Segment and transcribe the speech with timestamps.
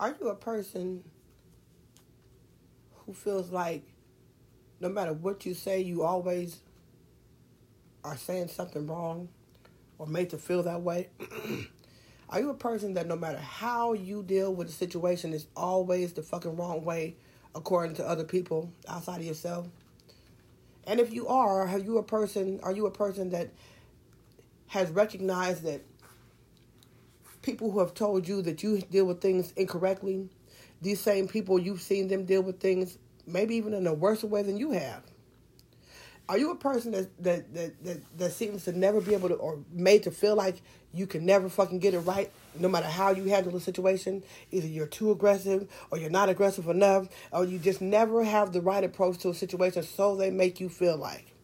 [0.00, 1.02] Are you a person
[2.94, 3.82] who feels like
[4.80, 6.60] no matter what you say, you always
[8.04, 9.28] are saying something wrong
[9.98, 11.08] or made to feel that way?
[12.30, 16.12] Are you a person that no matter how you deal with a situation is always
[16.12, 17.16] the fucking wrong way
[17.54, 19.66] according to other people outside of yourself?
[20.84, 23.48] And if you are, are you a person are you a person that
[24.68, 25.80] has recognized that
[27.48, 30.28] people who have told you that you deal with things incorrectly,
[30.82, 34.42] these same people you've seen them deal with things maybe even in a worse way
[34.42, 35.02] than you have.
[36.28, 39.34] Are you a person that that, that, that, that seems to never be able to
[39.36, 40.56] or made to feel like
[40.92, 44.22] you can never fucking get it right no matter how you handle the situation?
[44.50, 48.60] Either you're too aggressive or you're not aggressive enough, or you just never have the
[48.60, 51.37] right approach to a situation so they make you feel like.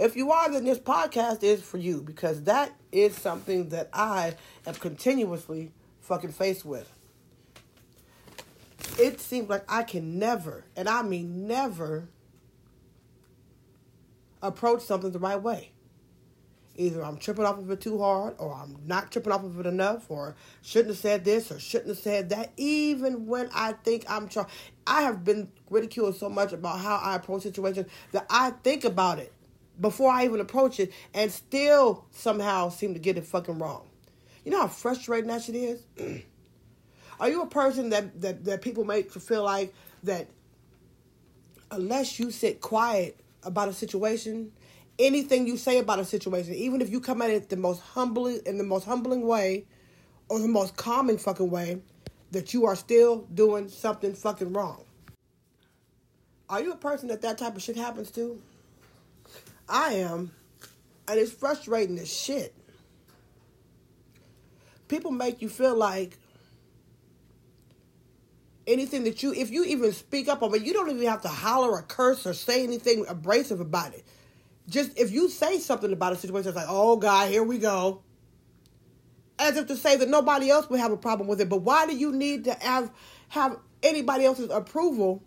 [0.00, 4.34] If you are, then this podcast is for you because that is something that I
[4.66, 6.90] am continuously fucking faced with.
[8.98, 12.08] It seems like I can never, and I mean never,
[14.42, 15.72] approach something the right way.
[16.76, 19.66] Either I'm tripping off of it too hard, or I'm not tripping off of it
[19.66, 22.52] enough, or shouldn't have said this, or shouldn't have said that.
[22.56, 24.46] Even when I think I'm trying,
[24.86, 29.18] I have been ridiculed so much about how I approach situations that I think about
[29.18, 29.34] it
[29.80, 33.88] before I even approach it, and still somehow seem to get it fucking wrong.
[34.44, 35.82] You know how frustrating that shit is.
[37.20, 40.28] Are you a person that that that people make feel like that
[41.70, 44.52] unless you sit quiet about a situation,
[44.98, 48.40] anything you say about a situation, even if you come at it the most humbly
[48.46, 49.66] in the most humbling way
[50.28, 51.80] or the most calming fucking way,
[52.30, 54.84] that you are still doing something fucking wrong.
[56.48, 58.40] Are you a person that that type of shit happens to?
[59.70, 60.32] I am,
[61.08, 62.54] and it's frustrating as shit.
[64.88, 66.18] People make you feel like
[68.66, 71.28] anything that you, if you even speak up on it, you don't even have to
[71.28, 74.04] holler or curse or say anything abrasive about it.
[74.68, 78.02] Just if you say something about a situation, it's like, oh God, here we go.
[79.38, 81.48] As if to say that nobody else would have a problem with it.
[81.48, 82.90] But why do you need to have
[83.28, 85.22] have anybody else's approval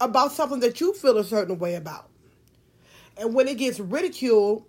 [0.00, 2.08] about something that you feel a certain way about?
[3.20, 4.64] And when it gets ridiculed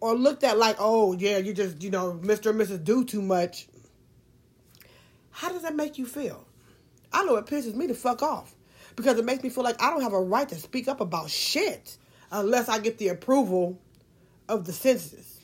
[0.00, 2.50] or looked at like, oh yeah, you just, you know, Mr.
[2.50, 2.82] and Mrs.
[2.82, 3.68] do too much,
[5.30, 6.46] how does that make you feel?
[7.12, 8.54] I know it pisses me to fuck off
[8.96, 11.28] because it makes me feel like I don't have a right to speak up about
[11.28, 11.98] shit
[12.32, 13.78] unless I get the approval
[14.48, 15.40] of the census.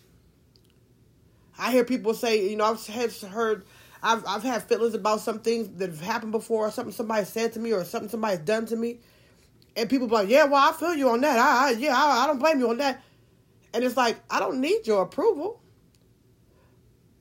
[1.59, 3.67] I hear people say, you know, I've heard,
[4.03, 7.53] I've, I've had feelings about some things that have happened before, or something somebody said
[7.55, 9.01] to me, or something somebody's done to me,
[9.77, 11.39] and people be like, yeah, well, I feel you on that.
[11.39, 13.03] I, I yeah, I, I don't blame you on that.
[13.75, 15.61] And it's like, I don't need your approval.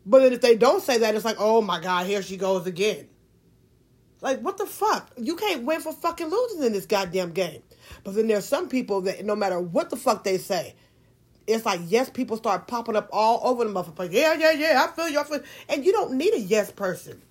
[0.05, 2.65] But then if they don't say that, it's like, oh my God, here she goes
[2.65, 3.09] again.
[4.21, 5.11] Like, what the fuck?
[5.17, 7.61] You can't win for fucking losing in this goddamn game.
[8.03, 10.75] But then there's some people that no matter what the fuck they say,
[11.47, 14.11] it's like yes, people start popping up all over the motherfucker.
[14.11, 17.21] Yeah, yeah, yeah, I feel you, I feel And you don't need a yes person.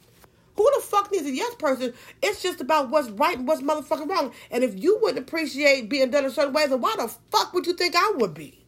[0.57, 1.93] Who the fuck needs a yes person?
[2.23, 4.33] It's just about what's right and what's motherfucking wrong.
[4.51, 7.67] And if you wouldn't appreciate being done a certain way, then why the fuck would
[7.67, 8.65] you think I would be?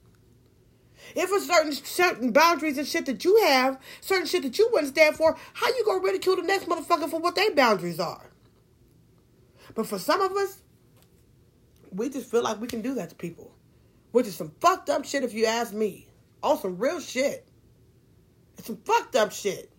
[1.15, 4.93] If it's certain certain boundaries and shit that you have, certain shit that you wouldn't
[4.93, 8.31] stand for, how you gonna ridicule the next motherfucker for what their boundaries are?
[9.75, 10.63] But for some of us,
[11.93, 13.53] we just feel like we can do that to people.
[14.11, 16.09] Which is some fucked up shit if you ask me.
[16.43, 17.47] On some real shit.
[18.59, 19.71] It's some fucked up shit.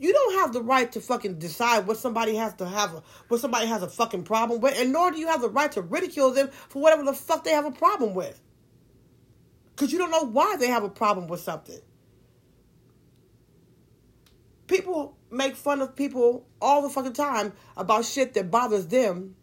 [0.00, 3.38] You don't have the right to fucking decide what somebody has to have a what
[3.38, 6.30] somebody has a fucking problem with, and nor do you have the right to ridicule
[6.30, 8.40] them for whatever the fuck they have a problem with.
[9.76, 11.78] Because you don't know why they have a problem with something.
[14.68, 19.36] People make fun of people all the fucking time about shit that bothers them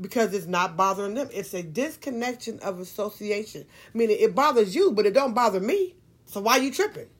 [0.00, 1.28] because it's not bothering them.
[1.34, 3.66] It's a disconnection of association.
[3.92, 5.96] Meaning it bothers you, but it don't bother me.
[6.24, 7.10] So why you tripping?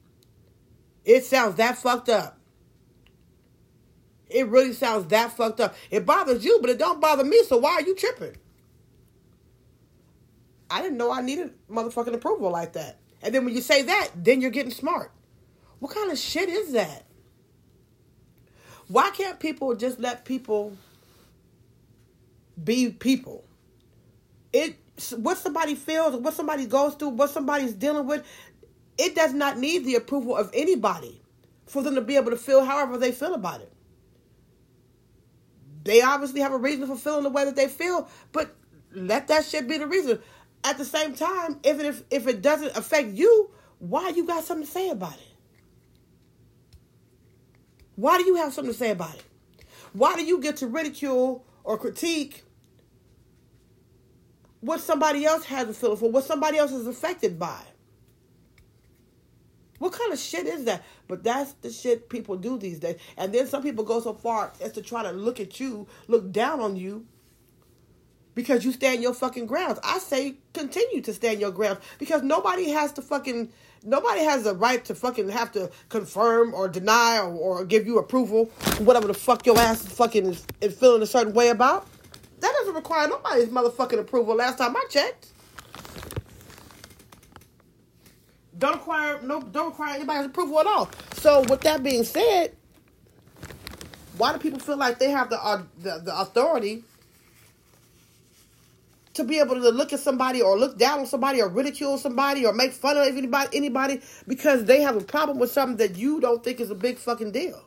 [1.04, 2.38] It sounds that fucked up.
[4.28, 5.74] It really sounds that fucked up.
[5.90, 7.42] It bothers you, but it don't bother me.
[7.44, 8.36] So why are you tripping?
[10.70, 12.98] I didn't know I needed motherfucking approval like that.
[13.22, 15.10] And then when you say that, then you're getting smart.
[15.80, 17.06] What kind of shit is that?
[18.86, 20.76] Why can't people just let people
[22.62, 23.44] be people?
[24.52, 24.76] It
[25.16, 28.24] what somebody feels, what somebody goes through, what somebody's dealing with,
[28.98, 31.22] it does not need the approval of anybody
[31.66, 33.72] for them to be able to feel however they feel about it.
[35.84, 38.54] They obviously have a reason for feeling the way that they feel, but
[38.92, 40.20] let that shit be the reason
[40.64, 44.44] at the same time, if it if, if it doesn't affect you, why you got
[44.44, 45.26] something to say about it?
[47.96, 49.24] Why do you have something to say about it?
[49.92, 52.44] Why do you get to ridicule or critique
[54.60, 57.60] what somebody else has a feeling for, what somebody else is affected by?
[59.80, 60.84] What kind of shit is that?
[61.08, 63.00] But that's the shit people do these days.
[63.16, 66.30] And then some people go so far as to try to look at you, look
[66.30, 67.06] down on you,
[68.34, 69.80] because you stand your fucking grounds.
[69.82, 73.50] I say continue to stand your grounds because nobody has to fucking
[73.82, 77.98] nobody has the right to fucking have to confirm or deny or, or give you
[77.98, 78.44] approval,
[78.80, 81.86] whatever the fuck your ass is fucking is, is feeling a certain way about.
[82.40, 84.36] That doesn't require nobody's motherfucking approval.
[84.36, 85.28] Last time I checked.
[88.60, 90.90] Don't require no don't require anybody's approval at all.
[91.14, 92.54] So with that being said,
[94.18, 96.84] why do people feel like they have the uh, the, the authority
[99.14, 102.44] to be able to look at somebody or look down on somebody or ridicule somebody
[102.44, 106.20] or make fun of anybody anybody because they have a problem with something that you
[106.20, 107.64] don't think is a big fucking deal?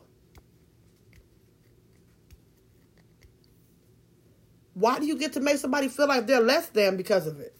[4.74, 7.52] Why do you get to make somebody feel like they're less than because of it?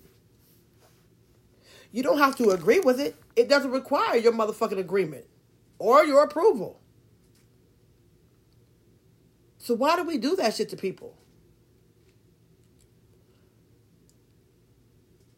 [1.94, 3.14] You don't have to agree with it.
[3.36, 5.26] It doesn't require your motherfucking agreement
[5.78, 6.80] or your approval.
[9.58, 11.16] So why do we do that shit to people?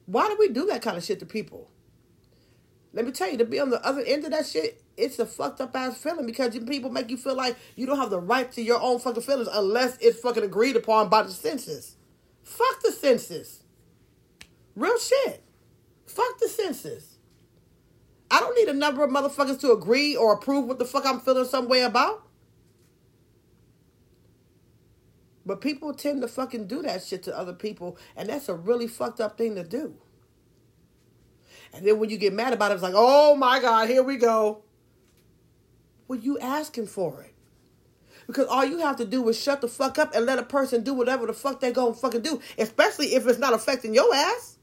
[0.06, 1.70] Why do we do that kind of shit to people?
[2.94, 5.26] Let me tell you, to be on the other end of that shit, it's a
[5.26, 8.50] fucked up ass feeling because people make you feel like you don't have the right
[8.52, 11.96] to your own fucking feelings unless it's fucking agreed upon by the census.
[12.42, 13.62] Fuck the census.
[14.74, 15.45] Real shit.
[16.16, 17.18] Fuck the census.
[18.30, 21.20] I don't need a number of motherfuckers to agree or approve what the fuck I'm
[21.20, 22.26] feeling some way about.
[25.44, 28.86] But people tend to fucking do that shit to other people, and that's a really
[28.86, 29.96] fucked up thing to do.
[31.74, 34.16] And then when you get mad about it, it's like, oh my God, here we
[34.16, 34.62] go.
[36.08, 37.34] Well, you asking for it.
[38.26, 40.82] Because all you have to do is shut the fuck up and let a person
[40.82, 44.55] do whatever the fuck they gonna fucking do, especially if it's not affecting your ass.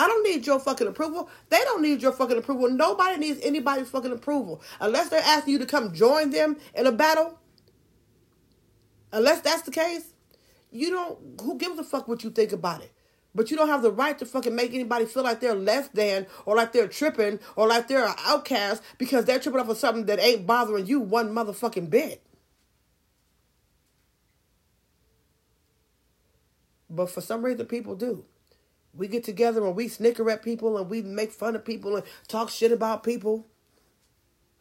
[0.00, 1.28] I don't need your fucking approval.
[1.50, 2.70] They don't need your fucking approval.
[2.70, 4.62] Nobody needs anybody's fucking approval.
[4.80, 7.38] Unless they're asking you to come join them in a battle.
[9.12, 10.14] Unless that's the case,
[10.72, 12.90] you don't who gives a fuck what you think about it.
[13.34, 16.26] But you don't have the right to fucking make anybody feel like they're less than
[16.46, 20.06] or like they're tripping or like they're an outcast because they're tripping off of something
[20.06, 22.22] that ain't bothering you one motherfucking bit.
[26.88, 28.24] But for some reason people do.
[28.94, 32.04] We get together and we snicker at people and we make fun of people and
[32.28, 33.46] talk shit about people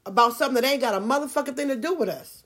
[0.06, 2.44] about something that ain't got a motherfucking thing to do with us.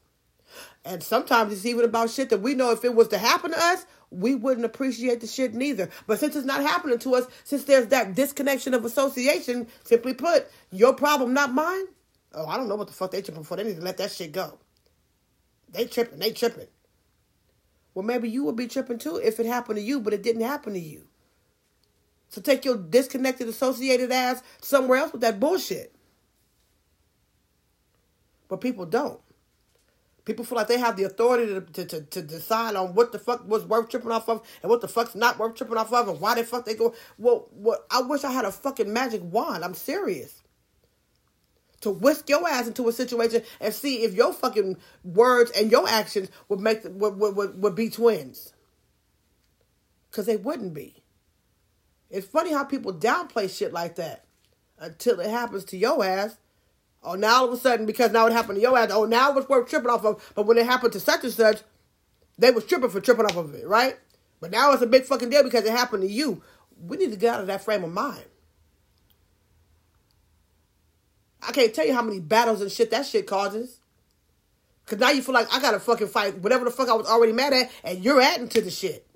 [0.85, 3.57] And sometimes it's even about shit that we know if it was to happen to
[3.57, 5.89] us, we wouldn't appreciate the shit neither.
[6.05, 10.47] But since it's not happening to us, since there's that disconnection of association, simply put,
[10.71, 11.85] your problem, not mine.
[12.33, 13.55] Oh, I don't know what the fuck they tripping for.
[13.57, 14.59] They need to let that shit go.
[15.69, 16.67] They tripping, they tripping.
[17.95, 20.41] Well, maybe you would be tripping too if it happened to you, but it didn't
[20.43, 21.07] happen to you.
[22.33, 25.93] So take your disconnected, associated ass somewhere else with that bullshit.
[28.47, 29.21] But people don't.
[30.25, 33.19] People feel like they have the authority to, to, to, to, decide on what the
[33.19, 36.07] fuck was worth tripping off of and what the fuck's not worth tripping off of
[36.07, 36.95] and why the fuck they go.
[37.19, 39.63] Well, what I wish I had a fucking magic wand.
[39.63, 40.41] I'm serious.
[41.81, 45.87] To whisk your ass into a situation and see if your fucking words and your
[45.87, 48.53] actions would make would, would, would, would be twins.
[50.09, 51.02] Because they wouldn't be.
[52.13, 54.23] It's funny how people downplay shit like that
[54.77, 56.37] until it happens to your ass.
[57.01, 59.35] Oh, now all of a sudden, because now it happened to your ass, oh, now
[59.35, 60.31] it's worth tripping off of.
[60.35, 61.61] But when it happened to such and such,
[62.37, 63.97] they was tripping for tripping off of it, right?
[64.39, 66.43] But now it's a big fucking deal because it happened to you.
[66.79, 68.25] We need to get out of that frame of mind.
[71.41, 73.79] I can't tell you how many battles and shit that shit causes.
[74.85, 77.33] Cause now you feel like I gotta fucking fight whatever the fuck I was already
[77.33, 79.07] mad at, and you're adding to the shit.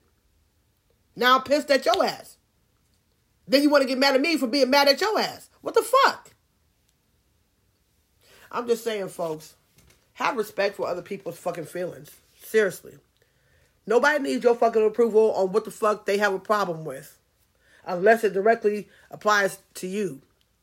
[1.16, 2.37] Now I'm pissed at your ass.
[3.48, 5.50] Then you want to get mad at me for being mad at your ass.
[5.62, 6.32] What the fuck?
[8.52, 9.56] I'm just saying, folks,
[10.14, 12.12] have respect for other people's fucking feelings.
[12.44, 12.94] Seriously.
[13.86, 17.18] Nobody needs your fucking approval on what the fuck they have a problem with.
[17.86, 20.22] Unless it directly applies to you.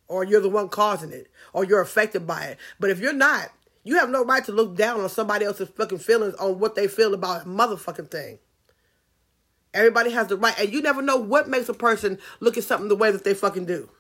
[0.09, 1.31] Or you're the one causing it.
[1.53, 2.59] Or you're affected by it.
[2.79, 3.51] But if you're not,
[3.83, 6.87] you have no right to look down on somebody else's fucking feelings on what they
[6.87, 8.39] feel about a motherfucking thing.
[9.75, 12.89] Everybody has the right, and you never know what makes a person look at something
[12.89, 13.91] the way that they fucking do.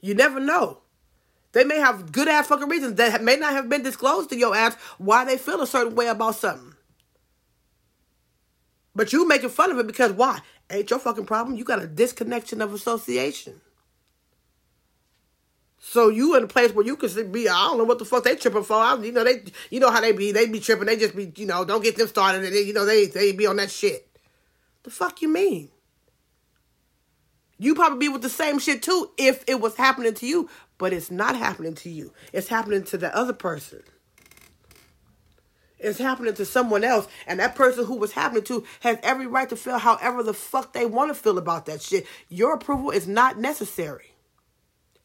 [0.00, 0.78] You never know.
[1.50, 4.54] They may have good ass fucking reasons that may not have been disclosed to your
[4.54, 6.74] ass why they feel a certain way about something.
[8.94, 10.40] But you making fun of it because why?
[10.70, 11.56] Ain't your fucking problem.
[11.56, 13.60] You got a disconnection of association.
[15.78, 18.24] So you in a place where you can be, I don't know what the fuck
[18.24, 18.76] they tripping for.
[18.76, 20.32] I, you know they, you know how they be.
[20.32, 20.86] They be tripping.
[20.86, 22.44] They just be, you know, don't get them started.
[22.44, 24.08] And they, you know they they be on that shit.
[24.82, 25.70] The fuck you mean?
[27.58, 30.92] You probably be with the same shit too if it was happening to you, but
[30.92, 32.12] it's not happening to you.
[32.32, 33.82] It's happening to the other person.
[35.78, 39.48] It's happening to someone else, and that person who was happening to has every right
[39.50, 42.06] to feel however the fuck they want to feel about that shit.
[42.28, 44.12] Your approval is not necessary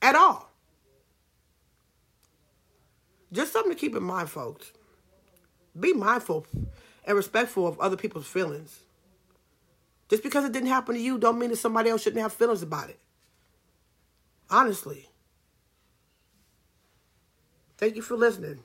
[0.01, 0.50] at all.
[3.31, 4.71] Just something to keep in mind, folks.
[5.79, 6.45] Be mindful
[7.05, 8.81] and respectful of other people's feelings.
[10.09, 12.61] Just because it didn't happen to you don't mean that somebody else shouldn't have feelings
[12.61, 12.99] about it.
[14.49, 15.07] Honestly.
[17.77, 18.59] Thank you for listening.